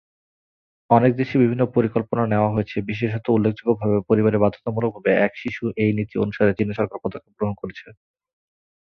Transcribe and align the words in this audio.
অনেক 0.89 1.11
দেশে 1.15 1.35
বিভিন্ন 1.37 1.63
পরিকল্পনা 1.71 2.23
নেওয়া 2.27 2.53
হয়েছে, 2.53 2.77
বিশেষত 2.89 3.25
উল্লেখযোগ্যভাবে, 3.29 3.97
পরিবারে 4.09 4.37
বাধ্যতামূলকভাবে 4.37 5.11
এক-শিশু- 5.25 5.75
এই 5.77 5.91
নীতি 5.97 6.15
অনুসারে 6.17 6.51
চীনা 6.57 6.73
সরকার 6.73 6.97
পদক্ষেপ 7.03 7.33
গ্রহণ 7.37 7.55
করেছে। 7.61 7.85